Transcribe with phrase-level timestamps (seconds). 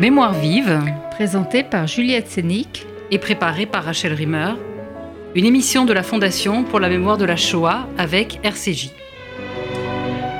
[0.00, 4.52] Mémoire vive, présentée par Juliette Sénic et préparée par Rachel Rimmer,
[5.34, 8.90] une émission de la Fondation pour la mémoire de la Shoah avec RCJ.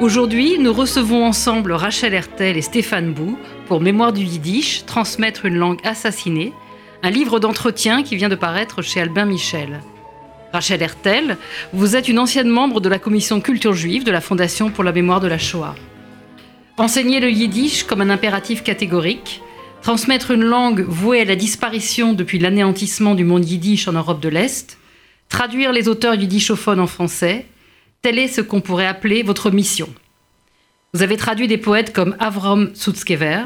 [0.00, 3.36] Aujourd'hui, nous recevons ensemble Rachel Hertel et Stéphane Bou
[3.66, 6.52] pour Mémoire du Yiddish, transmettre une langue assassinée,
[7.02, 9.80] un livre d'entretien qui vient de paraître chez Albin Michel.
[10.52, 11.36] Rachel Hertel,
[11.72, 14.92] vous êtes une ancienne membre de la commission culture juive de la Fondation pour la
[14.92, 15.74] mémoire de la Shoah.
[16.76, 19.42] Enseigner le yiddish comme un impératif catégorique,
[19.82, 24.28] transmettre une langue vouée à la disparition depuis l'anéantissement du monde yiddish en Europe de
[24.28, 24.78] l'Est,
[25.28, 27.46] traduire les auteurs yiddishophones en français,
[28.02, 29.88] telle est ce qu'on pourrait appeler votre mission.
[30.94, 33.44] Vous avez traduit des poètes comme Avrom Sutzkever,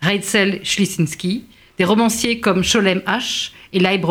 [0.00, 1.44] Reitzel Schlisinski,
[1.78, 3.50] des romanciers comme Sholem H.
[3.72, 4.06] et Leib.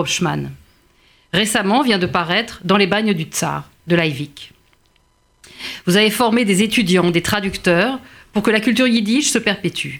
[1.33, 4.51] Récemment vient de paraître Dans les bagnes du Tsar de Leivik.
[5.85, 7.99] Vous avez formé des étudiants, des traducteurs,
[8.33, 9.97] pour que la culture yiddish se perpétue.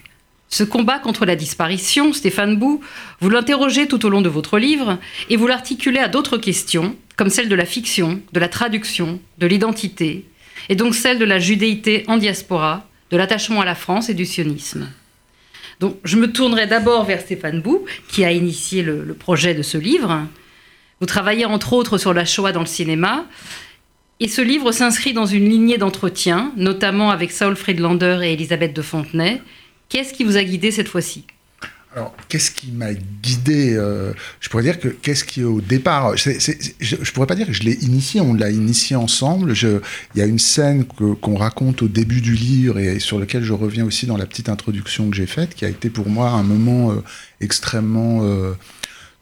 [0.48, 2.80] Ce combat contre la disparition, Stéphane Bou,
[3.20, 7.30] vous l'interrogez tout au long de votre livre et vous l'articulez à d'autres questions, comme
[7.30, 10.24] celle de la fiction, de la traduction, de l'identité,
[10.68, 14.24] et donc celle de la judéité en diaspora, de l'attachement à la France et du
[14.24, 14.88] sionisme.
[15.80, 19.62] Donc je me tournerai d'abord vers Stéphane Bou, qui a initié le, le, projet de
[19.62, 20.26] ce livre.
[21.00, 23.26] Vous travaillez entre autres sur la Shoah dans le cinéma,
[24.18, 28.80] et ce livre s'inscrit dans une lignée d'entretiens, notamment avec Saul Friedlander et Elisabeth de
[28.80, 29.42] Fontenay,
[29.88, 31.24] Qu'est-ce qui vous a guidé cette fois-ci?
[31.96, 36.30] Alors, qu'est-ce qui m'a guidé euh, Je pourrais dire que qu'est-ce qui, au départ, je
[36.30, 39.54] ne pourrais pas dire que je l'ai initié, on l'a initié ensemble.
[39.54, 43.54] Il y a une scène qu'on raconte au début du livre et sur lequel je
[43.54, 46.42] reviens aussi dans la petite introduction que j'ai faite, qui a été pour moi un
[46.42, 46.96] moment euh,
[47.40, 48.52] extrêmement euh,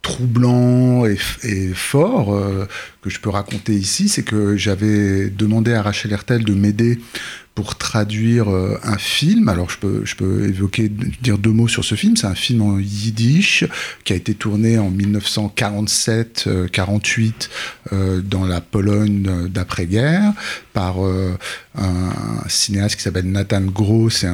[0.04, 2.68] troublant et, et fort euh,
[3.02, 4.08] que je peux raconter ici.
[4.08, 7.00] C'est que j'avais demandé à Rachel Hertel de m'aider
[7.54, 9.48] pour traduire euh, un film.
[9.48, 12.16] Alors je peux, je peux évoquer, dire deux mots sur ce film.
[12.16, 13.64] C'est un film en yiddish
[14.04, 17.32] qui a été tourné en 1947-48
[17.92, 20.32] euh, dans la Pologne d'après-guerre
[20.72, 21.38] par euh,
[21.76, 22.10] un,
[22.48, 24.24] cinéaste qui s'appelle Nathan Gross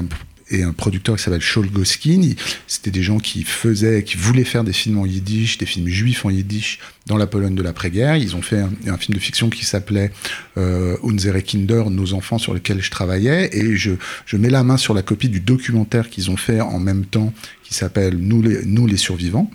[0.51, 2.23] et un producteur qui s'appelle Shaul Goskin.
[2.67, 6.25] C'était des gens qui faisaient, qui voulaient faire des films en yiddish, des films juifs
[6.25, 8.17] en yiddish dans la Pologne de l'après-guerre.
[8.17, 10.11] Ils ont fait un, film de fiction qui s'appelait
[10.57, 13.51] euh, Unsere Kinder, Nos enfants, sur lequel je travaillais.
[13.57, 13.93] Et je,
[14.27, 17.33] je mets la main sur la copie du documentaire qu'ils ont fait en même temps,
[17.71, 19.49] qui s'appelle Nous les, Nous les survivants.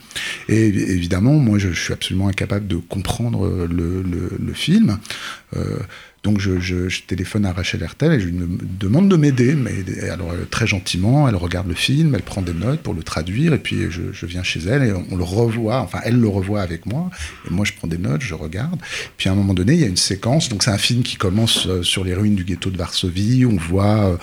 [0.47, 4.99] Et évidemment, moi, je, suis absolument incapable de comprendre le, le, le film.
[5.57, 5.79] Euh,
[6.23, 8.47] donc je, je, je, téléphone à Rachel Hertel et je lui
[8.79, 9.53] demande de m'aider.
[9.53, 13.53] Mais alors très gentiment, elle regarde le film, elle prend des notes pour le traduire
[13.53, 15.81] et puis je, je viens chez elle et on, le revoit.
[15.81, 17.11] Enfin, elle le revoit avec moi
[17.47, 18.79] et moi je prends des notes, je regarde.
[19.17, 20.49] Puis à un moment donné, il y a une séquence.
[20.49, 23.45] Donc c'est un film qui commence euh, sur les ruines du ghetto de Varsovie.
[23.45, 24.17] On voit euh,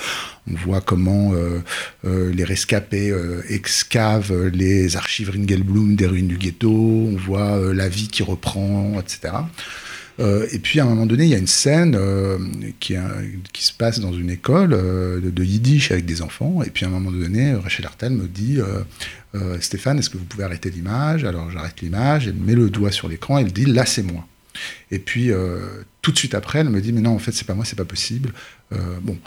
[0.50, 1.60] on voit comment euh,
[2.04, 7.88] euh, les rescapés euh, excavent les archives Ringelblum des ruines du ghetto, on voit la
[7.88, 9.34] vie qui reprend, etc.
[10.52, 11.98] Et puis à un moment donné, il y a une scène
[12.78, 12.94] qui,
[13.54, 16.62] se passe dans une école de, de, yiddish avec des enfants.
[16.62, 18.60] Et puis à un moment donné, Rachel Artel me dit
[19.58, 21.24] Stéphane, est-ce que vous pouvez arrêter l'image?
[21.24, 24.24] Alors j'arrête l'image, elle met le doigt sur l'écran, elle dit Là, c'est moi.
[24.92, 25.30] Et puis
[26.02, 27.76] tout de suite après, elle me dit Mais non, en fait, c'est pas moi, c'est
[27.76, 28.32] pas possible.
[28.70, 29.18] bon.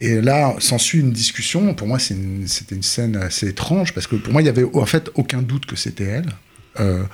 [0.00, 1.74] Et là, s'ensuit une discussion.
[1.74, 4.64] Pour moi, c'était une, une, scène assez étrange parce que pour moi, il y avait
[4.74, 6.26] en fait aucun doute que c'était elle.
[6.80, 7.04] Euh,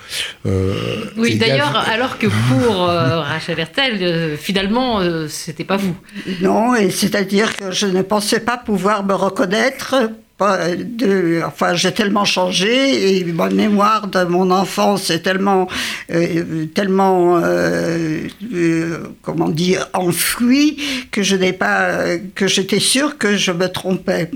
[0.47, 1.81] euh, oui, d'ailleurs, a...
[1.91, 5.97] alors que pour euh, Rachel Hertel, finalement, c'était pas vous.
[6.41, 9.95] Non, et c'est-à-dire que je ne pensais pas pouvoir me reconnaître.
[10.41, 15.69] De, enfin, j'ai tellement changé et ma mémoire de mon enfance est tellement,
[16.11, 18.23] euh, tellement, euh,
[18.55, 20.79] euh, comment dire, enfouie
[21.11, 24.31] que je n'ai pas, que j'étais sûre que je me trompais.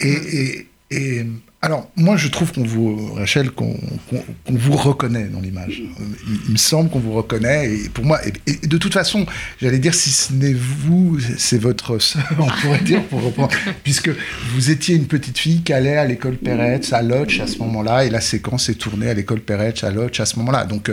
[0.00, 1.24] Et, et
[1.64, 3.74] alors, moi, je trouve qu'on vous, Rachel, qu'on
[4.10, 5.80] qu qu vous reconnaît dans l'image.
[5.80, 7.72] Il, il, me semble qu'on vous reconnaît.
[7.72, 9.26] Et pour moi, et, et de toute façon,
[9.60, 13.54] j'allais dire, si ce n'est vous, c'est votre sœur, on pourrait dire, pour reprendre.
[13.84, 14.10] Puisque
[14.54, 18.06] vous étiez une petite fille qui allait à l'école Peretz, à Lodz, à ce moment-là,
[18.06, 20.64] et la séquence est tournée à l'école Peretz, à Lodz, à ce moment-là.
[20.64, 20.90] Donc,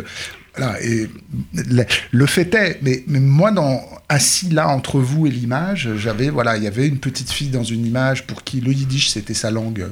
[0.56, 0.80] voilà.
[0.84, 1.10] Et
[1.56, 6.30] le, le fait est, mais, mais moi, dans, assis là entre vous et l'image, j'avais,
[6.30, 9.34] voilà, il y avait une petite fille dans une image pour qui le yiddish, c'était
[9.34, 9.88] sa langue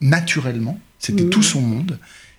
[0.00, 1.30] naturellement, c'était mmh.
[1.30, 1.98] tout son monde.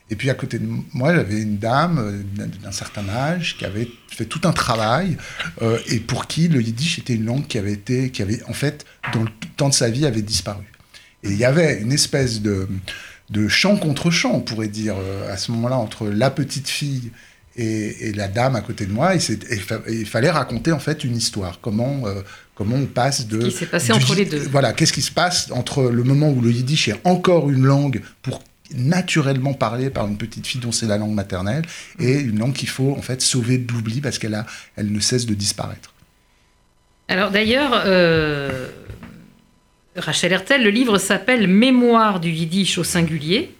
[0.09, 3.89] Et puis à côté de moi, j'avais une dame euh, d'un certain âge qui avait
[4.07, 5.17] fait tout un travail
[5.61, 8.53] euh, et pour qui le yiddish était une langue qui avait été, qui avait en
[8.53, 10.63] fait, dans le temps de sa vie, avait disparu.
[11.23, 12.69] Et il y avait une espèce de,
[13.29, 17.11] de chant contre chant, on pourrait dire, euh, à ce moment-là, entre la petite fille
[17.57, 19.15] et, et, la dame à côté de moi.
[19.15, 21.59] Et, et, il fallait raconter en fait une histoire.
[21.59, 22.21] Comment, euh,
[22.57, 23.39] Comment on passe de...
[23.39, 24.39] Ce qui s'est passé entre les deux.
[24.49, 28.01] Voilà, qu'est-ce qui se passe entre le moment où le yiddish est encore une langue
[28.23, 28.41] pour
[28.73, 31.63] naturellement parlée par une petite fille dont c'est la langue maternelle
[31.99, 34.45] et une langue qu'il faut en fait sauver de l'oubli parce qu'elle a,
[34.75, 35.93] elle ne cesse de disparaître.
[37.07, 38.69] Alors d'ailleurs, euh,
[39.95, 43.53] Rachel Hertel, le livre s'appelle Mémoire du yiddish au singulier.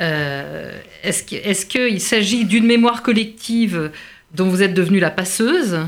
[0.00, 3.92] Euh, est-ce qu'il s'agit d'une mémoire collective
[4.34, 5.78] dont vous êtes devenue la passeuse?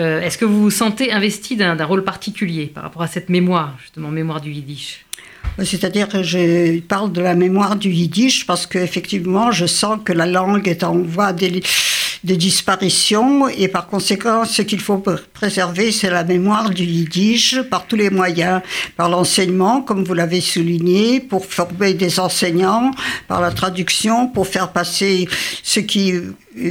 [0.00, 3.76] Euh, Est-ce que vous vous sentez investi d'un rôle particulier par rapport à cette mémoire,
[3.80, 5.04] justement, mémoire du yiddish?
[5.64, 10.26] C'est-à-dire que je parle de la mémoire du yiddish parce qu'effectivement, je sens que la
[10.26, 11.32] langue est en voie
[12.24, 15.02] de, disparition et par conséquent, ce qu'il faut
[15.32, 18.60] préserver, c'est la mémoire du yiddish par tous les moyens,
[18.96, 22.90] par l'enseignement, comme vous l'avez souligné, pour former des enseignants,
[23.28, 25.28] par la traduction, pour faire passer
[25.62, 26.14] ce qui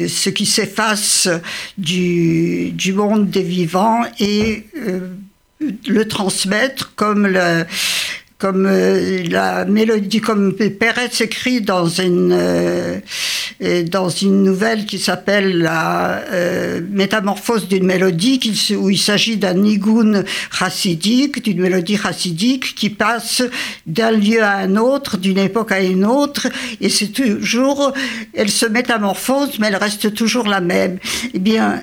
[0.07, 1.30] ce qui s'efface
[1.77, 5.12] du, du monde des vivants et euh,
[5.88, 7.65] le transmettre comme le,
[8.45, 13.00] comme euh, la mélodie, comme Perret écrit dans une, euh,
[13.89, 18.39] dans une nouvelle qui s'appelle La euh, Métamorphose d'une mélodie,
[18.77, 23.42] où il s'agit d'un nigoun chassidique, d'une mélodie chassidique qui passe
[23.88, 26.47] d'un lieu à un autre, d'une époque à une autre,
[26.81, 27.94] et c'est toujours,
[28.36, 31.00] elle se métamorphose, mais elle reste toujours la même.
[31.33, 31.81] Eh bien,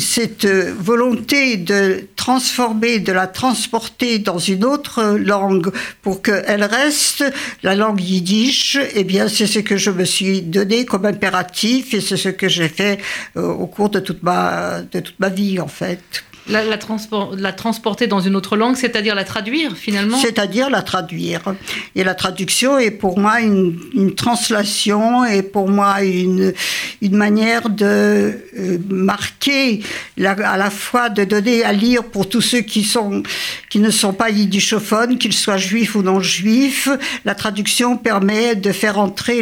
[0.00, 5.70] cette volonté de transformer, de la transporter dans une autre langue
[6.02, 7.24] pour qu'elle reste
[7.62, 12.00] la langue yiddish, eh bien, c'est ce que je me suis donné comme impératif et
[12.00, 12.98] c'est ce que j'ai fait
[13.36, 16.24] euh, au cours de toute ma, de toute ma vie, en fait.
[16.46, 20.18] La, transporter dans une autre langue, c'est-à-dire la traduire finalement?
[20.18, 21.40] C'est-à-dire la traduire.
[21.94, 26.52] Et la traduction est pour moi une, translation et pour moi une,
[27.00, 27.84] une manière de
[28.58, 29.80] euh, marquer,
[30.22, 33.22] à la fois de donner à lire pour tous ceux qui, sont,
[33.70, 36.88] qui ne sont pas yiddishophones, qu'ils soient juifs ou non juifs.
[37.24, 39.40] La traduction permet de faire entrer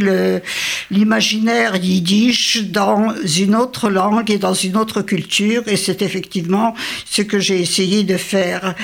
[0.90, 5.62] l'imaginaire yiddish dans une autre langue et dans une autre culture.
[5.66, 8.74] Et c'est effectivement ce que j'ai essayé de faire.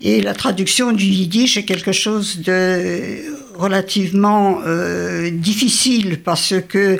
[0.00, 3.18] Et la traduction du yiddish est quelque chose de
[3.54, 6.98] relativement euh, difficile parce que,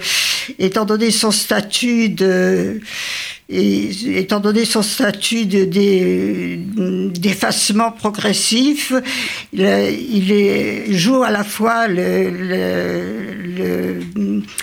[0.58, 2.81] étant donné son statut de
[3.50, 5.44] et étant donné son statut
[7.14, 8.93] d'effacement progressif,
[9.52, 14.00] il, il joue à la fois le, le,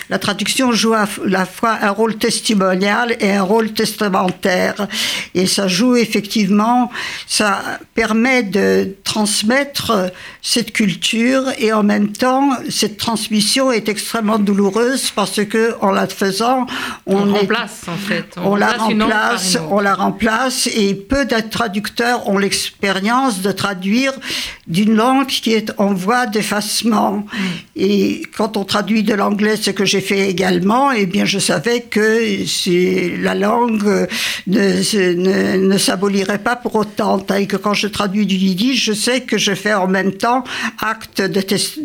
[0.08, 4.88] la traduction joue à la fois un rôle testimonial et un rôle testamentaire.
[5.34, 6.90] Et ça joue effectivement,
[7.26, 15.10] ça permet de transmettre cette culture et en même temps, cette transmission est extrêmement douloureuse
[15.10, 16.66] parce que en la faisant,
[17.06, 18.34] on, on remplace en fait.
[18.38, 24.12] On, la remplace, on la remplace et peu de traducteurs ont l'expérience de traduire
[24.66, 27.12] d'une langue qui est en voie d'effacement.
[27.12, 27.24] Mm.
[27.76, 31.80] Et quand on traduit de l'anglais, ce que j'ai fait également, eh bien, je savais
[31.80, 32.44] que
[33.22, 34.08] la langue
[34.46, 37.24] ne, ne, s'abolirait pas pour autant.
[37.36, 40.44] Et que quand je traduis du yiddish, je sais que je fais en même temps
[40.80, 41.42] acte de,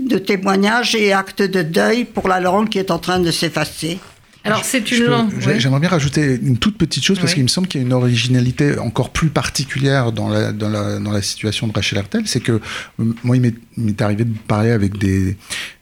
[0.08, 4.00] de témoignage et acte de deuil pour la langue qui est en train de s'effacer.
[4.46, 5.32] Alors c'est une langue.
[5.58, 7.94] J'aimerais bien rajouter une toute petite chose parce qu'il me semble qu'il y a une
[7.94, 12.24] originalité encore plus particulière dans la, dans la, dans la situation de Rachel Hertel.
[12.26, 12.54] C'est que
[13.00, 15.38] euh, moi, il m'est arrivé de parler avec des,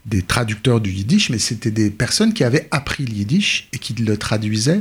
[0.06, 3.94] des traducteurs du yiddish, mais c'était des personnes qui avaient appris le yiddish et qui
[3.94, 4.80] le traduisaient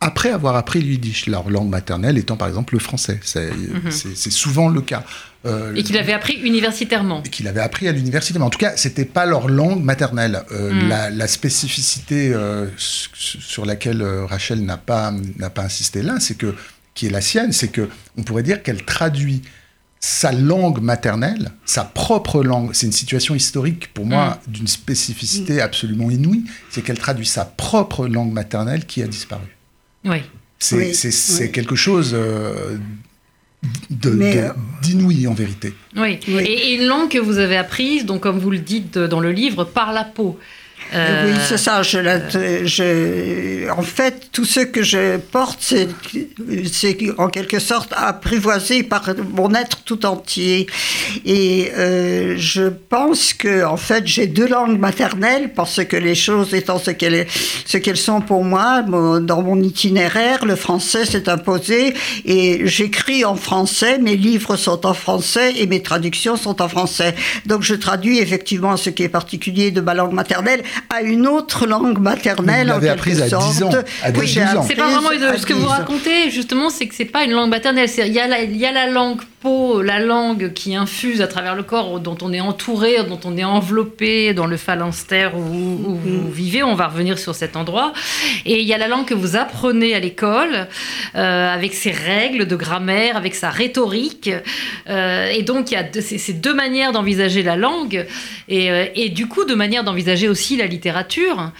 [0.00, 3.20] après avoir appris le yiddish, leur langue maternelle étant par exemple le français.
[3.22, 3.90] C'est mhm.
[3.90, 5.04] souvent le cas.
[5.46, 7.22] Euh, et qu'il avait appris universitairement.
[7.22, 8.38] Et qu'il avait appris à l'université.
[8.38, 10.42] Mais en tout cas, c'était pas leur langue maternelle.
[10.52, 11.16] Euh, mm.
[11.16, 15.12] la, spécificité euh, sur laquelle Rachel n'a pas,
[15.54, 16.54] pas insisté là, c'est que,
[16.94, 19.42] qui est la sienne, c'est que on pourrait dire qu'elle traduit
[20.00, 22.70] sa langue maternelle, sa propre langue.
[22.72, 24.50] C'est une situation historique pour moi mm.
[24.52, 26.44] d'une spécificité absolument inouïe.
[26.70, 29.53] C'est qu'elle traduit sa propre langue maternelle qui a disparu.
[30.04, 30.18] Oui.
[30.58, 32.76] C'est quelque chose euh,
[33.90, 35.74] d'inouï en vérité.
[35.96, 36.18] Oui.
[36.28, 39.64] Et, une langue que vous avez apprise, donc comme vous le dites dans le livre,
[39.64, 40.38] par la peau.
[40.92, 41.82] Euh, oui, c'est ça.
[41.82, 41.98] Je,
[42.64, 45.88] je, en fait, tout ce que je porte, c'est
[47.18, 50.66] en quelque sorte apprivoisé par mon être tout entier.
[51.24, 56.54] Et euh, je pense que, en fait, j'ai deux langues maternelles parce que les choses
[56.54, 57.26] étant ce qu'elles
[57.66, 63.36] ce qu'elles sont pour moi, dans mon itinéraire, le français s'est imposé et j'écris en
[63.36, 67.14] français, mes livres sont en français et mes traductions sont en français.
[67.46, 71.66] Donc, je traduis effectivement ce qui est particulier de ma langue maternelle à une autre
[71.66, 72.66] langue maternelle.
[72.66, 73.70] Vous l'avez apprise à 10 ans,
[74.02, 74.64] à 12 oui, ans.
[74.66, 77.88] C'est pas vraiment ce que vous racontez, justement, c'est que c'est pas une langue maternelle.
[77.98, 81.26] Il y, a la, il y a la langue peau, la langue qui infuse à
[81.26, 85.40] travers le corps, dont on est entouré, dont on est enveloppé dans le phalanstère où,
[85.40, 86.62] où vous vivez.
[86.62, 87.92] On va revenir sur cet endroit.
[88.46, 90.66] Et il y a la langue que vous apprenez à l'école,
[91.14, 94.30] euh, avec ses règles de grammaire, avec sa rhétorique.
[94.88, 98.06] Euh, et donc, il y a deux, ces deux manières d'envisager la langue,
[98.48, 101.52] et, euh, et, du coup, de manière d'envisager aussi la littérature.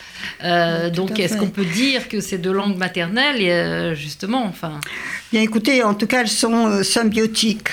[0.42, 4.80] Euh, donc, est-ce qu'on peut dire que ces deux langues maternelles, justement, enfin...
[5.42, 7.68] Écoutez, en tout cas, elles sont euh, symbiotiques.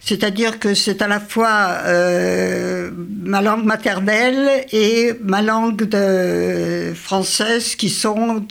[0.00, 2.90] C'est-à-dire que c'est à la fois euh,
[3.24, 8.44] ma langue maternelle et ma langue de française qui sont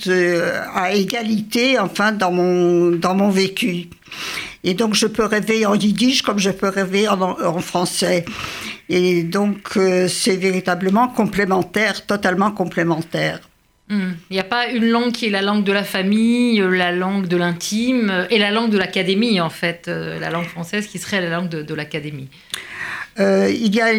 [0.74, 3.90] à égalité, enfin, dans mon, dans mon vécu.
[4.64, 8.26] Et donc, je peux rêver en yiddish comme je peux rêver en, français.
[8.90, 13.40] Et donc, euh, c'est véritablement complémentaire, totalement complémentaire.
[13.92, 17.28] Il n'y a pas une langue qui est la langue de la famille, la langue
[17.28, 21.20] de l'intime et la langue de l'académie, en fait, euh, la langue française qui serait
[21.20, 22.30] la langue de l'académie.
[23.20, 23.92] Euh, il y a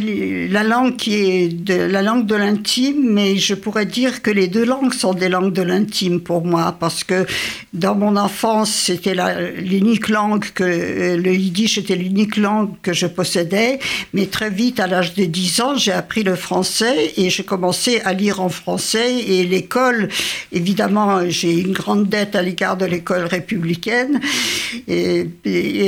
[0.50, 4.48] la langue qui est de, la langue de l'intime, mais je pourrais dire que les
[4.48, 7.26] deux langues sont des langues de l'intime pour moi, parce que
[7.74, 9.14] dans mon enfance, c'était
[9.56, 13.78] l'unique langue que le yiddish était l'unique langue que je possédais,
[14.14, 18.00] mais très vite, à l'âge de 10 ans, j'ai appris le français et j'ai commencé
[18.04, 20.08] à lire en français et l'école,
[20.52, 24.20] évidemment, j'ai une grande dette à l'égard de l'école républicaine
[24.88, 25.26] et,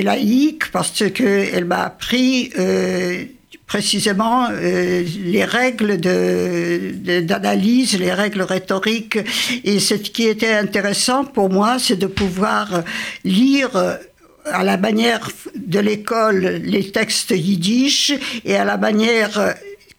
[0.03, 3.24] laïque parce que elle m'a appris euh,
[3.67, 9.19] précisément euh, les règles d'analyse, de, de, les règles rhétoriques.
[9.65, 12.83] Et ce qui était intéressant pour moi, c'est de pouvoir
[13.25, 13.99] lire
[14.47, 18.13] à la manière de l'école les textes yiddish
[18.45, 19.55] et à la manière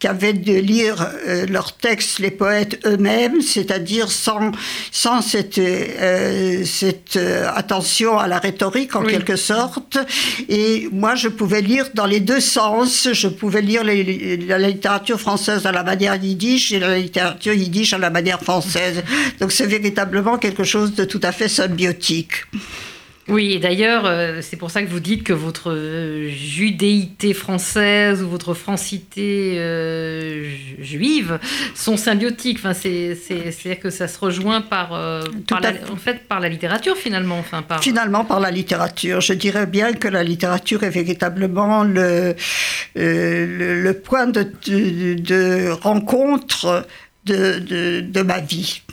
[0.06, 4.52] qu'avaient de lire euh, leurs textes les poètes eux-mêmes, c'est-à-dire sans,
[4.92, 9.14] sans cette, euh, cette euh, attention à la rhétorique en oui.
[9.14, 9.98] quelque sorte.
[10.48, 13.10] Et moi, je pouvais lire dans les deux sens.
[13.14, 17.94] Je pouvais lire les, la littérature française à la manière yiddish et la littérature yiddish
[17.94, 19.02] à la manière française.
[19.40, 22.44] Donc c'est véritablement quelque chose de tout à fait symbiotique.
[23.28, 28.22] Oui, et d'ailleurs, euh, c'est pour ça que vous dites que votre euh, judéité française
[28.22, 30.48] ou votre francité euh,
[30.80, 31.40] juive
[31.74, 32.60] sont symbiotiques.
[32.60, 36.96] Enfin, c'est-à-dire que ça se rejoint par, euh, par la, en fait, par la littérature,
[36.98, 37.40] finalement.
[37.40, 37.82] Enfin, par...
[37.82, 39.22] Finalement, par la littérature.
[39.22, 42.36] Je dirais bien que la littérature est véritablement le,
[42.94, 46.86] le, le, point de, de, de rencontre
[47.26, 48.84] de, de, de ma vie.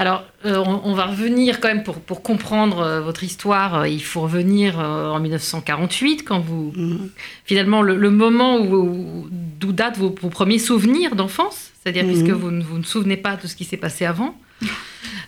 [0.00, 3.80] Alors, euh, on, va revenir quand même pour, pour comprendre euh, votre histoire.
[3.80, 6.72] Euh, il faut revenir en 1948, quand vous.
[6.76, 7.08] Mmh.
[7.44, 12.12] Finalement, le, le moment où, d'où datent vos, vos, premiers souvenirs d'enfance, c'est-à-dire mmh.
[12.12, 14.38] puisque vous, vous, ne souvenez pas de ce qui s'est passé avant.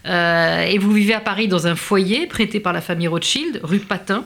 [0.04, 4.24] et vous vivez à Paris dans un foyer prêté par la famille Rothschild, rue Patin.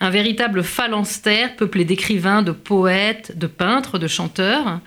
[0.00, 4.80] Un véritable phalanstère peuplé d'écrivains, de poètes, de peintres, de chanteurs.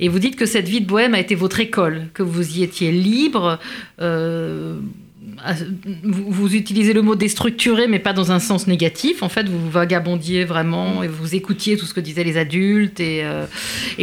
[0.00, 2.62] Et vous dites que cette vie de bohème a été votre école, que vous y
[2.62, 3.58] étiez libre.
[4.00, 4.78] Euh,
[6.02, 9.22] vous, utilisez le mot déstructuré, mais pas dans un sens négatif.
[9.22, 13.00] En fait, vous vagabondiez vraiment et vous écoutiez tout ce que disaient les adultes.
[13.00, 13.46] Et, euh,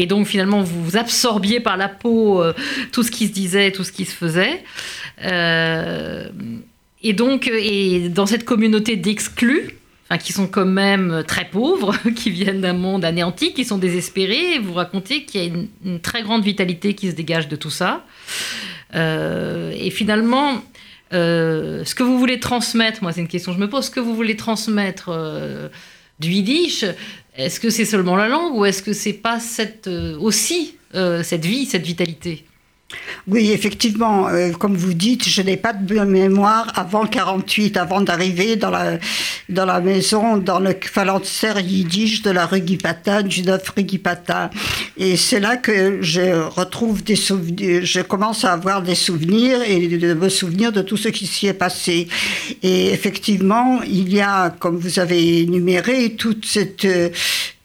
[0.08, 2.54] donc, finalement, vous, absorbiez par la peau euh,
[2.92, 4.64] tout ce qui se disait, tout ce qui se faisait.
[7.04, 9.72] Et donc, et dans cette communauté d'exclus,
[10.06, 14.56] enfin, qui sont quand même très pauvres, qui viennent d'un monde anéanti, qui sont désespérés.
[14.56, 15.48] Et vous racontez qu'il y a
[15.84, 18.06] une, très grande vitalité qui se dégage de tout ça.
[18.96, 20.62] Euh, et finalement,
[21.14, 23.92] euh, ce que vous voulez transmettre, moi c'est une question que je me pose, ce
[23.92, 25.70] que vous voulez transmettre euh,
[26.20, 26.86] du yiddish,
[27.36, 29.40] est-ce que c'est seulement la langue ou est-ce que c'est pas
[29.88, 32.46] euh, aussi cette vie, cette vitalité?
[33.28, 38.56] Oui, effectivement, euh, comme vous dites, je n'ai pas de mémoire avant 48, avant d'arriver
[38.56, 38.98] dans la,
[39.50, 43.86] dans la maison, dans le phalanstère yiddish de la rue du 9 rue.
[44.98, 49.88] Et c'est là que je retrouve des souvenirs, je commence à avoir des souvenirs et
[49.88, 52.08] de me souvenir de tout ce qui s'y est passé.
[52.62, 56.86] Et effectivement, il y a, comme vous avez énuméré, toute cette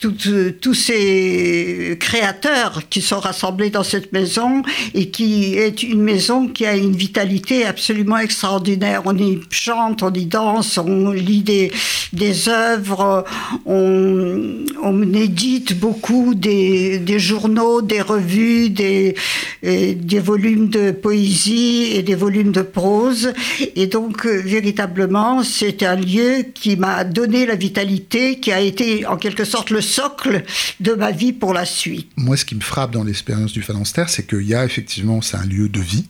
[0.00, 4.62] tous ces créateurs qui sont rassemblés dans cette maison
[4.94, 9.02] et qui est une maison qui a une vitalité absolument extraordinaire.
[9.06, 11.72] On y chante, on y danse, on lit des,
[12.12, 13.24] des œuvres,
[13.66, 19.16] on, on édite beaucoup des, journaux, des revues, des,
[19.62, 23.32] des volumes de poésie et des volumes de prose.
[23.74, 29.04] Et donc, euh, véritablement, c'est un lieu qui m'a donné la vitalité, qui a été
[29.06, 30.44] en quelque sorte le socle
[30.80, 32.10] de ma vie pour la suite.
[32.16, 35.36] Moi, ce qui me frappe dans l'expérience du phalanstère, c'est qu'il y a effectivement, c'est
[35.36, 36.06] un lieu de vie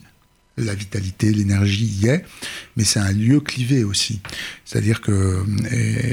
[0.59, 2.25] la vitalité, l'énergie y est,
[2.77, 4.21] mais c'est un lieu clivé aussi.
[4.65, 5.45] C'est-à-dire que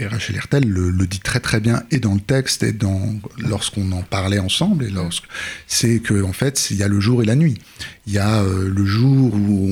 [0.07, 4.01] Rachel Hertel le, dit très très bien et dans le texte et dans lorsqu'on en
[4.01, 5.25] parlait ensemble et lorsque
[5.67, 7.59] c'est que en fait il y a le jour et la nuit.
[8.07, 9.69] Il y a euh, le jour où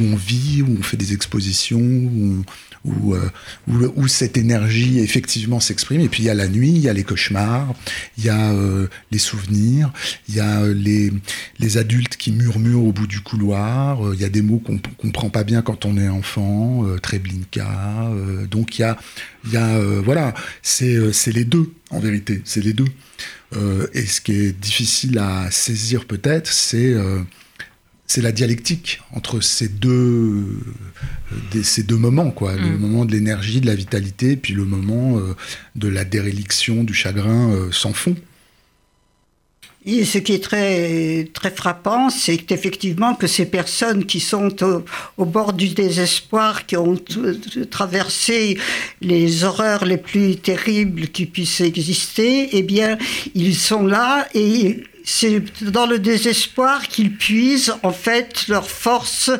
[0.00, 2.44] on, vit, où on fait des expositions, où
[2.84, 3.30] où, euh,
[3.96, 6.00] où, cette énergie effectivement s'exprime.
[6.00, 7.74] Et puis il y a la nuit, il y a les cauchemars,
[8.18, 9.92] il y a euh, les souvenirs,
[10.28, 11.12] il y a euh, les,
[11.58, 15.30] les adultes qui murmurent au bout du couloir, il y a des mots qu'on comprend
[15.30, 18.10] pas bien quand on est enfant, Treblinka.
[18.50, 18.98] donc il y a,
[19.50, 22.88] y a voilà, c'est les deux en vérité, c'est les deux.
[23.94, 26.94] et ce qui est difficile à saisir peut-être, c'est
[28.06, 30.44] c'est la dialectique entre ces deux,
[31.32, 32.54] euh, ces deux moments, quoi.
[32.54, 32.76] Le mm.
[32.78, 35.34] moment de l'énergie, de la vitalité, puis le moment euh,
[35.74, 38.14] de la déréliction, du chagrin euh, sans fond.
[39.86, 44.50] Et ce qui est très, très frappant, c'est qu'effectivement que ces personnes qui sont
[45.18, 46.96] au, bord du désespoir, qui ont
[47.70, 48.56] traversé
[49.02, 52.96] les horreurs les plus terribles qui puissent exister, eh bien,
[53.34, 59.30] ils sont là et c'est dans le désespoir qu'ils puisent en fait leur force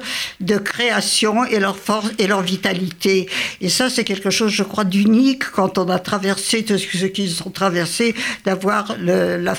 [0.40, 3.28] de création et leur force et leur vitalité.
[3.62, 7.42] Et ça, c'est quelque chose, je crois, d'unique quand on a traversé tout ce qu'ils
[7.47, 9.54] ont traversé, d'avoir la,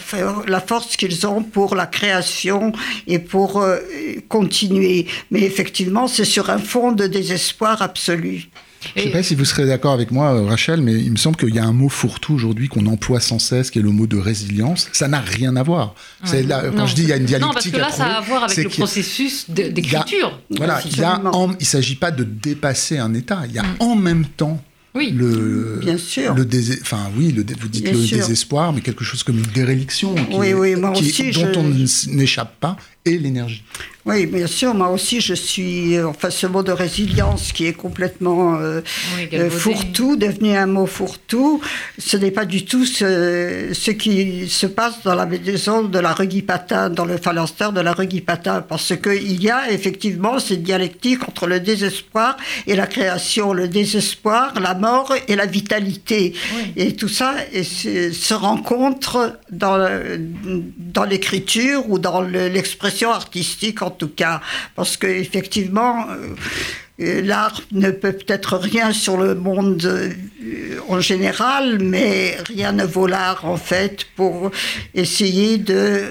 [0.62, 2.72] force qu'ils ont pour la création
[3.08, 3.80] et pour euh,
[4.30, 5.08] continuer.
[5.32, 8.50] Mais effectivement, c'est sur un fond de désespoir absolu.
[8.96, 11.18] Je ne sais pas si vous serez d'accord avec moi, euh, Rachel, mais il me
[11.18, 13.92] semble qu'il y a un mot fourre-tout aujourd'hui qu'on emploie sans cesse, qui est le
[13.92, 14.88] mot de résilience.
[14.92, 15.96] Ça n'a rien à voir.
[16.24, 17.48] quand je dis il y a une dialectique.
[17.48, 20.40] Non, parce que là, ça a à voir avec le processus d'écriture.
[20.50, 23.44] Voilà, il ne s'agit pas de dépasser un état.
[23.48, 23.76] Il y a mm.
[23.80, 24.62] en même temps
[24.96, 26.34] oui, le, bien sûr.
[26.34, 26.48] Le
[26.82, 30.76] enfin, oui, le, vous dites le désespoir, mais quelque chose comme une déréliction oui, oui,
[30.76, 33.64] moi aussi, dont on n'échappe pas, et l'énergie.
[34.08, 38.54] Oui, bien sûr, moi aussi je suis, enfin ce mot de résilience qui est complètement
[38.54, 38.82] euh,
[39.34, 41.60] euh, fourre-tout, devenu un mot fourre-tout,
[41.98, 46.16] ce n'est pas du tout ce, ce, qui se passe dans la maison de la
[46.46, 51.48] Patin, dans le phalanstère de la Patin, parce qu'il y a effectivement cette dialectique entre
[51.48, 52.38] le désespoir
[52.68, 56.36] et la création, le désespoir, la mort et la vitalité.
[56.76, 59.80] Et tout ça se rencontre dans,
[60.78, 64.42] dans l'écriture ou dans l'expression artistique tout cas,
[64.76, 66.36] parce qu'effectivement, euh,
[67.02, 70.12] euh, l'art ne peut peut-être rien sur le monde euh,
[70.88, 74.52] en général, mais rien ne vaut l'art en fait pour
[74.94, 76.04] essayer de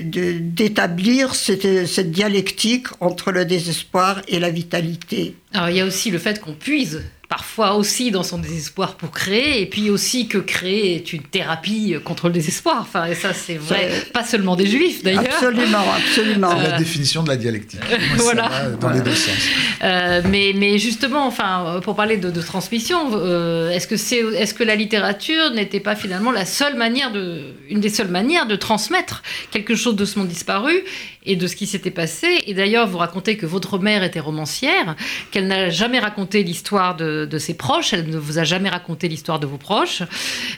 [0.00, 5.34] d'établir cette, cette, dialectique entre le désespoir et la vitalité.
[5.52, 9.10] Alors il y a aussi le fait qu'on puise parfois aussi dans son désespoir pour
[9.10, 12.78] créer, et puis aussi que créer est une thérapie contre le désespoir.
[12.80, 15.24] Enfin, et ça, c'est vrai, pas seulement des juifs d'ailleurs.
[15.24, 16.56] Absolument, absolument.
[16.56, 17.80] C'est la définition de la dialectique.
[18.16, 18.50] voilà.
[18.80, 19.34] dans les deux sens.
[19.82, 24.64] Euh, mais, mais, justement, enfin, pour parler de, transmission, euh, est-ce que, c'est, est-ce que
[24.64, 29.22] la littérature n'était pas finalement la seule manière de, une des seules manières de transmettre
[29.50, 30.82] quelque chose de ce monde disparu?
[31.28, 32.26] Et de ce qui s'était passé.
[32.46, 34.96] Et d'ailleurs, vous racontez que votre mère était romancière,
[35.30, 39.38] qu'elle n'a jamais raconté l'histoire de, ses proches, elle ne vous a jamais raconté l'histoire
[39.38, 40.02] de vos proches,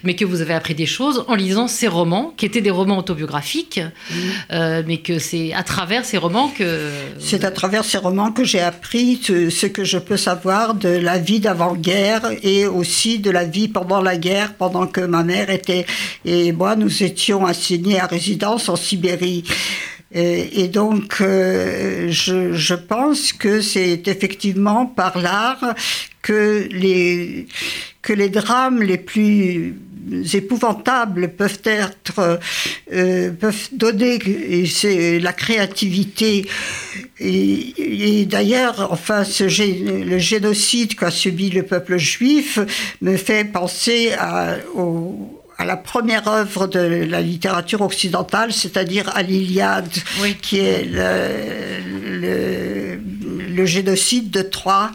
[0.03, 2.97] mais que vous avez appris des choses en lisant ces romans, qui étaient des romans
[2.97, 3.81] autobiographiques,
[4.51, 6.89] euh, mais que c'est à travers ces romans que...
[7.19, 11.19] C'est à travers ces romans que j'ai appris ce que je peux savoir de la
[11.19, 15.85] vie d'avant-guerre et aussi de la vie pendant la guerre, pendant que ma mère était
[16.25, 19.45] et moi, nous étions assignés à résidence en Sibérie.
[20.13, 25.77] Et, donc, euh, je, je, pense que c'est effectivement par l'art
[26.21, 27.47] que les,
[28.03, 29.77] que les drames les plus
[30.35, 32.41] épouvantables peuvent être
[32.93, 34.19] euh, peuvent donner
[34.67, 36.49] c'est la créativité.
[37.21, 42.59] Et, et d'ailleurs enfin ce, le génocide qu'a subi le peuple juif
[43.01, 49.23] me fait penser à, au à la première œuvre de la littérature occidentale, c'est-à-dire à,
[49.23, 49.93] l'Iliade,
[50.41, 52.97] qui est le,
[53.55, 54.91] le, génocide de Troie,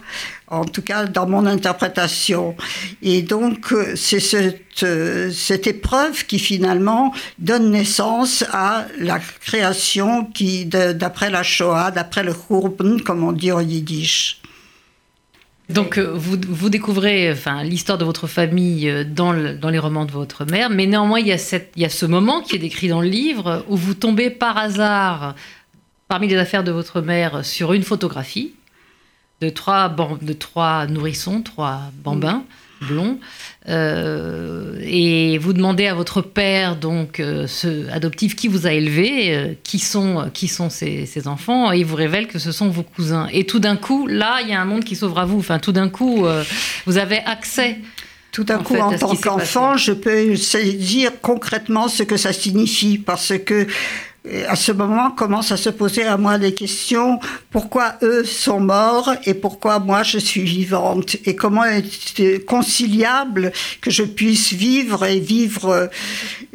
[0.48, 2.56] en tout cas dans mon interprétation.
[3.04, 4.84] Et donc, c'est cette,
[5.32, 12.34] cette épreuve qui finalement donne naissance à la création qui, d'après la Shoah, d'après le
[12.34, 14.42] Khurban, comme on dit en yiddish.
[15.70, 20.06] Donc euh, vous, vous découvrez enfin, l'histoire de votre famille euh, dans, dans les romans
[20.06, 22.56] de votre mère, mais néanmoins il y, a cette, il y a ce moment qui
[22.56, 25.36] est décrit dans le livre où vous tombez par hasard,
[26.08, 28.54] parmi les affaires de votre mère, sur une photographie
[29.42, 32.44] de trois, de trois nourrissons, trois bambins
[32.82, 33.20] blonds,
[33.68, 39.36] euh, et vous demandez à votre père, donc euh, ce adoptif qui vous a élevé,
[39.36, 42.70] euh, qui sont, qui sont ces, ces enfants, et il vous révèle que ce sont
[42.70, 43.28] vos cousins.
[43.32, 45.40] Et tout d'un coup, là, il y a un monde qui s'ouvre à vous.
[45.40, 46.26] Enfin, tout d'un coup,
[46.86, 47.80] vous avez accès.
[48.32, 52.98] Tout d'un coup, fait, en tant qu'enfant, je peux saisir concrètement ce que ça signifie
[52.98, 53.66] parce que
[54.28, 57.20] euh, à ce moment commence à se poser à moi des questions.
[57.52, 61.16] Pourquoi eux sont morts et pourquoi moi je suis vivante?
[61.26, 65.90] Et comment est conciliable que je puisse vivre et vivre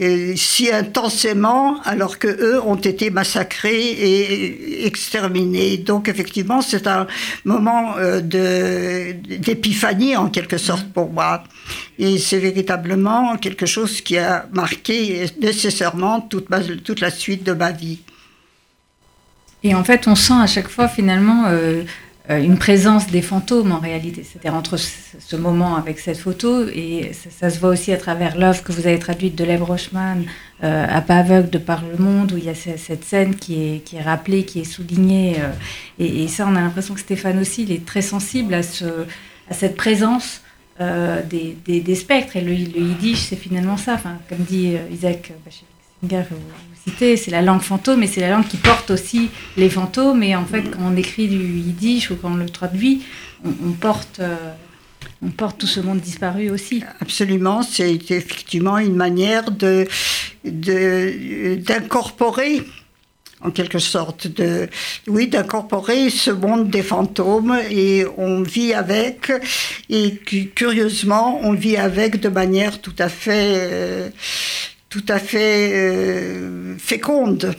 [0.00, 5.76] euh, si intensément alors que eux ont été massacrés et exterminés?
[5.78, 7.06] Donc effectivement c'est un
[7.44, 8.20] moment euh,
[9.12, 11.44] d'épiphanie en quelque sorte pour moi.
[11.98, 16.46] Et c'est véritablement quelque chose qui a marqué nécessairement toute,
[16.82, 17.52] toute la suite de
[19.62, 21.82] Et en fait, on sent à chaque fois finalement euh,
[22.30, 24.24] euh, une présence des fantômes en réalité.
[24.24, 28.62] C'est-à-dire entre ce, moment avec cette photo et ça, se voit aussi à travers l'œuvre
[28.62, 30.22] que vous avez traduite de Lev Rochman,
[30.64, 33.36] euh, à pas aveugle de par le monde, où il y a ce- cette scène
[33.36, 35.36] qui est, qui est rappelée, qui est soulignée.
[35.98, 39.06] et, ça, on a l'impression que Stéphane aussi, il est très sensible à, ce,
[39.50, 40.40] à cette présence.
[40.78, 46.24] des, des, spectres et le, yiddish c'est finalement ça comme dit Isaac Bashevis-Singer
[46.98, 50.22] c'est la langue fantôme et c'est la langue qui porte aussi les fantômes.
[50.22, 53.02] Et en fait quand on écrit du yiddish ou quand on le traduit
[53.44, 53.52] on,
[54.20, 54.36] euh,
[55.36, 56.82] porte tout ce monde disparu aussi.
[57.00, 59.50] Absolument, c'est effectivement une manière
[60.44, 62.62] d'incorporer
[63.42, 64.68] en quelque sorte de
[65.06, 67.58] oui d'incorporer ce monde des fantômes.
[67.70, 69.32] Et on vit avec
[69.88, 74.10] et cu- curieusement on vit avec de manière tout à fait euh,
[74.90, 77.54] tout à fait euh, féconde.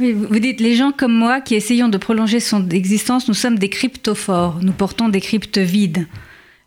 [0.00, 3.58] Oui, vous dites, les gens comme moi qui essayons de prolonger son existence, nous sommes
[3.58, 6.06] des cryptophores, nous portons des cryptes vides.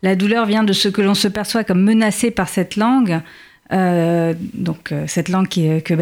[0.04, 3.21] La douleur vient de ce que l'on se perçoit comme menacé par cette langue,
[3.71, 5.95] euh, donc euh, cette langue qui, est- que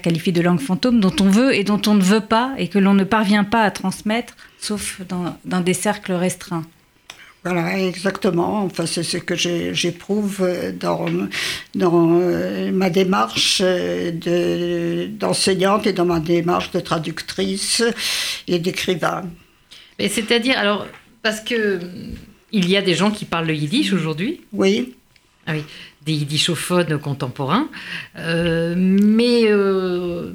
[0.00, 2.78] qualifie de langue fantôme, dont on veut et dont on ne veut pas et que
[2.78, 5.00] l'on ne parvient pas à transmettre, sauf
[5.44, 6.64] dans des cercles restreints.
[7.44, 8.62] Voilà, exactement.
[8.64, 10.46] Enfin, c'est ce que j'éprouve
[10.78, 11.06] dans,
[11.74, 17.82] dans euh, ma démarche euh, de- d'enseignante et dans ma démarche de traductrice
[18.46, 19.24] et d'écrivain.
[19.98, 20.86] Mais c'est-à-dire, alors,
[21.22, 21.80] parce que
[22.52, 24.94] il y a des gens qui parlent le yiddish aujourd'hui, Oui,
[25.46, 25.64] ah oui,
[26.06, 27.68] des yiddishophones contemporains,
[28.18, 30.30] euh, mais euh,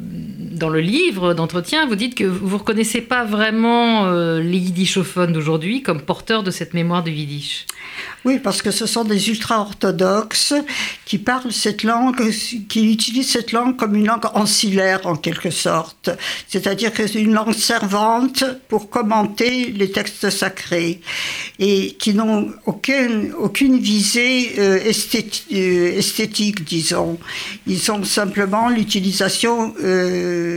[0.52, 5.34] dans le livre d'entretien, vous dites que vous ne reconnaissez pas vraiment euh, les yiddishophones
[5.34, 7.66] d'aujourd'hui comme porteurs de cette mémoire du yiddish.
[8.26, 10.54] oui, parce que ce sont des ultra-orthodoxes
[11.06, 12.30] qui parlent cette langue,
[12.68, 16.10] qui utilisent cette langue comme une langue ancillaire en quelque sorte.
[16.48, 21.02] C'est-à-dire que c'est une langue servante pour commenter les textes sacrés
[21.60, 24.92] et qui n'ont aucune, aucune visée euh,
[25.54, 27.18] euh, esthétique, disons.
[27.66, 29.74] Ils ont simplement l'utilisation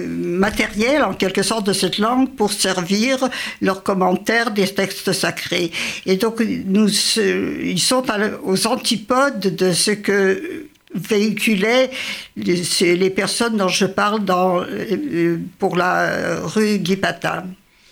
[0.08, 3.28] matérielle, en quelque sorte, de cette langue pour servir
[3.60, 5.70] leurs commentaires des textes sacrés.
[6.06, 8.04] Et donc, ils sont
[8.44, 11.90] aux antipodes de ce que véhiculaient
[12.36, 17.44] les, personnes dont je parle euh, pour la rue Guy Patin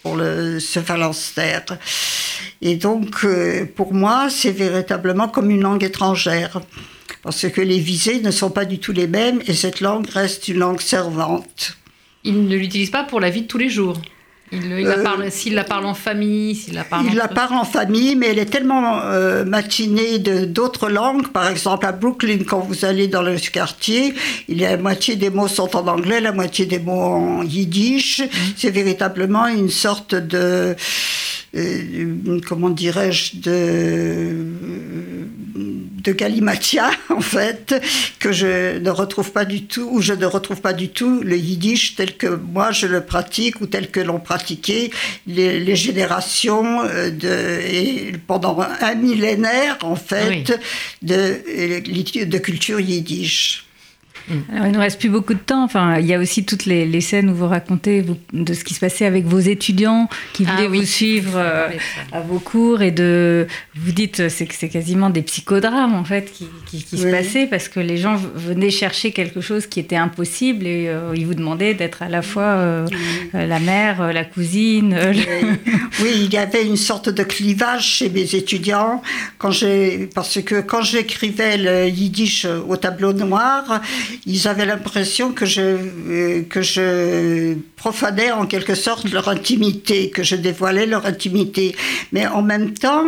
[0.03, 1.65] pour le, ce phalanstère.
[2.61, 6.61] Et donc, euh, pour moi, c'est véritablement comme une langue étrangère.
[7.23, 10.49] Parce que les visées ne sont pas du tout les mêmes et cette langue reste
[10.49, 11.78] une langue servante.
[12.29, 13.97] Ils ne l'utilisent pas pour la vie de tous les jours.
[14.51, 17.55] Ils la Euh, parlent- s'ils la parlent en famille, s'ils la parlent Il la parle
[17.57, 21.29] en famille, mais elle est tellement euh, matinée de d'autres langues.
[21.29, 24.15] Par exemple, à Brooklyn, quand vous allez dans le quartier,
[24.49, 27.43] il y a la moitié des mots sont en anglais, la moitié des mots en
[27.43, 28.23] yiddish.
[28.57, 30.75] C'est véritablement une sorte de
[31.55, 34.47] euh, comment dirais-je de
[36.03, 37.75] de galimatia en fait
[38.19, 41.37] que je ne retrouve pas du tout ou je ne retrouve pas du tout le
[41.37, 44.91] yiddish tel que moi je le pratique ou tel que l'ont pratiqué
[45.27, 50.45] les, les générations euh, de et pendant un millénaire en fait Oui.
[51.03, 51.19] de,
[52.23, 53.68] de de culture yiddish.
[54.53, 55.65] Alors, il ne nous reste plus beaucoup de temps.
[55.65, 58.81] Enfin, il y a aussi toutes les, scènes où vous racontez de ce qui se
[58.81, 61.69] passait avec vos étudiants qui ah voulaient vous suivre euh,
[62.13, 63.47] à vos cours et de.
[63.77, 66.33] Vous dites c'est que c'est quasiment des psychodrames en fait
[66.67, 70.89] qui, se passaient parce que les gens venaient chercher quelque chose qui était impossible et
[70.89, 72.87] euh, ils vous demandaient d'être à la fois euh,
[73.33, 74.99] la mère, la cousine.
[76.01, 76.13] Oui.
[76.15, 79.03] il y avait une sorte de clivage chez mes étudiants
[79.39, 83.81] quand j'ai parce que quand j'écrivais le yiddish au tableau noir,
[84.27, 90.23] ils avaient l'impression que je, euh, que je profanais en quelque sorte leur intimité, que
[90.23, 91.75] je dévoilais leur intimité.
[92.13, 93.05] Mais en même temps,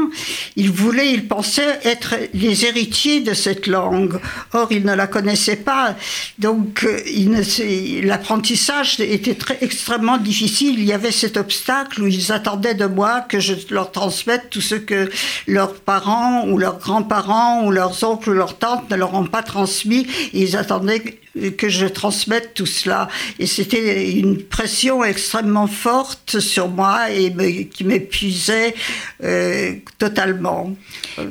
[0.56, 4.18] ils voulaient, ils pensaient être les héritiers de cette langue.
[4.52, 5.96] Or, ils ne la connaissaient pas.
[6.38, 10.78] Donc, euh, l'apprentissage était très, extrêmement difficile.
[10.78, 14.60] Il y avait cet obstacle où ils attendaient de moi que je leur transmette tout
[14.60, 15.10] ce que
[15.46, 19.42] leurs parents ou leurs grands-parents ou leurs oncles ou leurs tantes ne leur ont pas
[19.42, 20.06] transmis.
[20.32, 23.08] ils attendaient que je transmette tout cela.
[23.38, 28.74] Et c'était une pression extrêmement forte sur moi et qui m'épuisait
[29.22, 30.74] euh, totalement.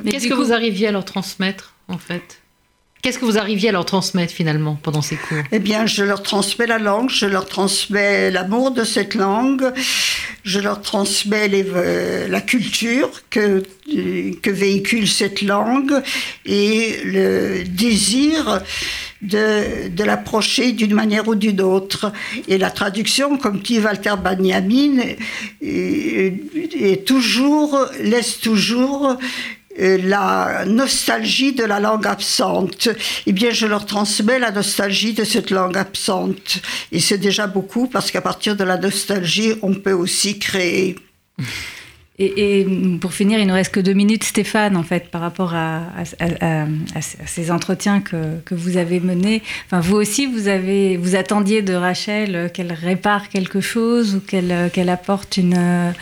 [0.08, 2.40] Qu'est-ce que vous arriviez à leur transmettre, en fait?
[3.02, 5.42] Qu'est-ce que vous arriviez à leur transmettre finalement pendant ces cours?
[5.52, 9.72] Eh bien, je leur transmets la langue, je leur transmets l'amour de cette langue,
[10.44, 16.02] je leur transmets euh, la culture que, que véhicule cette langue
[16.44, 18.60] et le désir
[19.22, 22.12] de, de l'approcher d'une manière ou d'une autre.
[22.48, 24.98] Et la traduction, comme dit Walter Benjamin,
[25.62, 29.16] est, toujours, laisse toujours
[29.80, 32.88] la nostalgie de la langue absente.
[33.26, 36.58] Eh bien, je leur transmets la nostalgie de cette langue absente.
[36.92, 40.96] Et c'est déjà beaucoup parce qu'à partir de la nostalgie, on peut aussi créer.
[42.22, 42.66] Et,
[43.00, 45.80] pour finir, il ne reste que deux minutes, Stéphane, en fait, par rapport à,
[47.26, 49.42] ces entretiens que, que, vous avez menés.
[49.64, 54.70] Enfin, vous aussi, vous, avez, vous attendiez de Rachel qu'elle répare quelque chose ou qu'elle
[54.74, 55.94] qu'elle apporte une,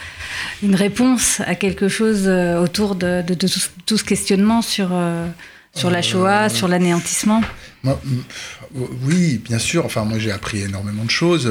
[0.64, 5.28] une réponse à quelque chose euh, autour de, de, tout, ce questionnement sur, euh,
[5.74, 7.42] sur la Shoah, euh, sur l'anéantissement?
[9.04, 9.84] oui, bien sûr.
[9.86, 11.50] Enfin, moi, j'ai appris énormément de choses.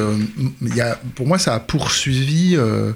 [0.62, 2.92] Il y a, pour moi, ça a poursuivi euh,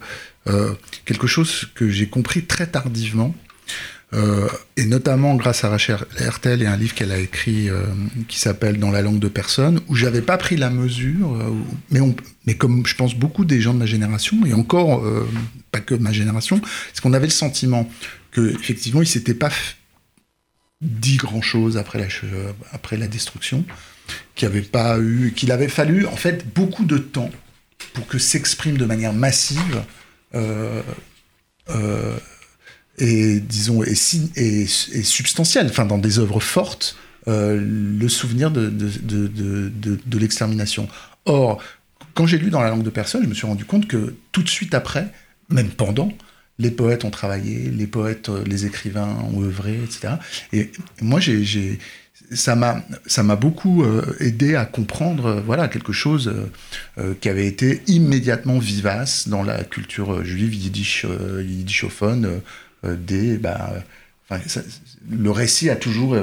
[1.06, 3.34] quelque chose que j'ai compris très tardivement,
[4.14, 7.86] euh, et notamment grâce à Rachel Hertel et un livre qu'elle a écrit euh,
[8.28, 11.38] qui s'appelle Dans la langue de personne, où j'avais pas pris la mesure,
[11.90, 12.00] mais,
[12.46, 15.04] mais comme je pense beaucoup des gens de ma génération, et encore
[15.72, 16.62] pas que ma génération,
[16.94, 17.90] c'est qu'on avait le sentiment
[18.32, 19.52] que effectivement il s'était pas
[20.82, 22.08] dit grand chose après la,
[22.72, 23.64] après la destruction,
[24.36, 27.30] qu'il avait pas eu, qu'il avait fallu en fait beaucoup de temps
[27.94, 29.84] pour que s'exprime de manière massive euh, euh,
[32.98, 33.94] et disons et,
[34.36, 36.96] et, substantiel, enfin dans des œuvres fortes,
[37.28, 40.88] euh, le souvenir de, de, de, de l'extermination.
[41.26, 41.62] Or,
[42.14, 44.44] quand j'ai lu dans la langue de personne, je me suis rendu compte que tout
[44.44, 45.08] de suite après,
[45.50, 46.12] même pendant,
[46.60, 50.16] les poètes ont travaillé, les poètes, les écrivains ont œuvré, etc.
[50.54, 51.80] Et moi, j'ai
[52.34, 56.34] ça m'a ça m'a beaucoup euh, aidé à comprendre euh, voilà quelque chose
[56.98, 61.06] euh, qui avait été immédiatement vivace dans la culture juive yiddish
[61.40, 62.42] yiddishophone
[62.84, 63.74] des bah,
[65.10, 66.16] le récit a toujours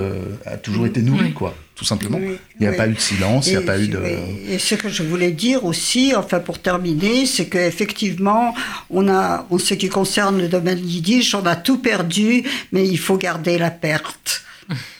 [0.46, 2.18] a toujours été nourri quoi tout simplement.
[2.18, 4.00] Il n'y a pas eu de silence il n'y a pas eu de
[4.48, 8.54] et ce que je voulais dire aussi enfin pour terminer c'est qu'effectivement
[8.90, 12.98] on a en ce qui concerne le domaine yiddish on a tout perdu mais il
[12.98, 14.42] faut garder la perte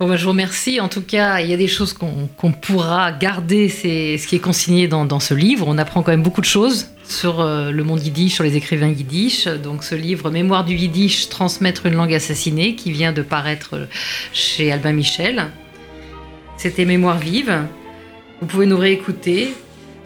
[0.00, 0.80] Bon, bah, je vous remercie.
[0.80, 4.40] En tout cas, il y a des choses qu'on pourra garder, c'est ce qui est
[4.40, 5.66] consigné dans, ce livre.
[5.68, 8.88] On apprend quand même beaucoup de choses sur euh, le monde yiddish, sur les écrivains
[8.88, 9.46] yiddish.
[9.46, 13.86] Donc ce livre Mémoire du yiddish, transmettre une langue assassinée, qui vient de paraître
[14.32, 15.48] chez Albin Michel.
[16.56, 17.64] C'était Mémoire vive.
[18.40, 19.52] Vous pouvez nous réécouter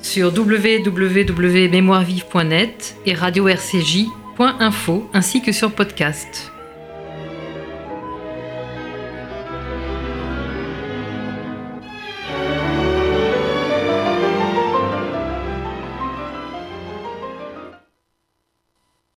[0.03, 6.51] sur www.mémoirevive.net et radio-rcj.info ainsi que sur podcast.